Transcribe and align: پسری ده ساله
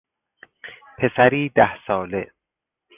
پسری 0.97 1.49
ده 1.55 1.77
ساله 1.87 2.31